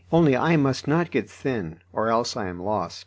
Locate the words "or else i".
1.93-2.47